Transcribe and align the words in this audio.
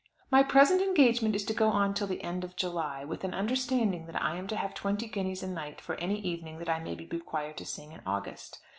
My 0.31 0.41
present 0.41 0.81
engagement 0.81 1.35
is 1.35 1.45
to 1.45 1.53
go 1.53 1.69
on 1.69 1.93
till 1.93 2.07
the 2.07 2.23
end 2.23 2.43
of 2.43 2.55
July, 2.55 3.05
with 3.05 3.23
an 3.23 3.35
understanding 3.35 4.07
that 4.07 4.19
I 4.19 4.35
am 4.35 4.47
to 4.47 4.55
have 4.55 4.73
twenty 4.73 5.07
guineas 5.07 5.43
a 5.43 5.47
night, 5.47 5.79
for 5.79 5.93
any 5.97 6.19
evening 6.21 6.57
that 6.57 6.69
I 6.69 6.79
may 6.79 6.95
be 6.95 7.05
required 7.05 7.55
to 7.57 7.65
sing 7.67 7.91
in 7.91 8.01
August. 8.03 8.57